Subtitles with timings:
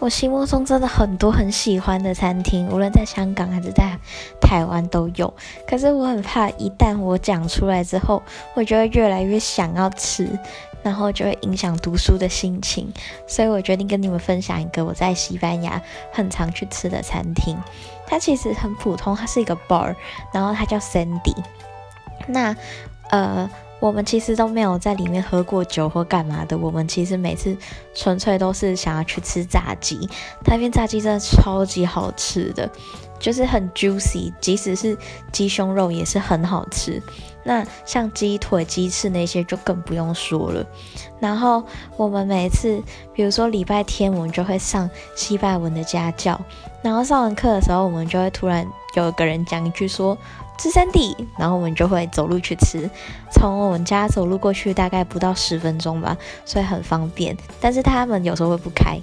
[0.00, 3.98] 我心目中真的很多很喜欢的餐厅，无论在香港还是在
[4.40, 5.32] 台湾都有。
[5.66, 8.22] 可是我很怕，一旦我讲出来之后，
[8.54, 10.28] 我就会越来越想要吃，
[10.82, 12.92] 然后就会影响读书的心情。
[13.26, 15.80] 所以我决定跟你们分享一个我在西班牙
[16.12, 17.56] 很常去吃的餐厅。
[18.06, 19.94] 它其实很普通，它是一个 bar，
[20.32, 21.34] 然后它叫 Sandy。
[22.26, 22.54] 那
[23.10, 23.48] 呃。
[23.84, 26.56] 我们其实都没有在里面喝过酒或干嘛的。
[26.56, 27.54] 我们其实每次
[27.94, 30.08] 纯粹都是想要去吃炸鸡，
[30.46, 32.66] 那边炸鸡真的超级好吃的，
[33.18, 34.96] 就是很 juicy，即使是
[35.30, 37.02] 鸡胸肉也是很好吃。
[37.42, 40.64] 那像鸡腿、鸡翅那些就更不用说了。
[41.20, 41.62] 然后
[41.98, 46.40] 我们每次，比如说礼拜天，我们就会上西班牙文的家教，
[46.80, 50.16] 然后上完课的时候，我们就会突然就有个人讲一句说。
[50.56, 52.88] 吃三 D，然后我们就会走路去吃，
[53.32, 57.36] 从我们家走路过去大概不到十分钟吧，所以很方便。
[57.60, 58.96] 但是他们有时候会不开，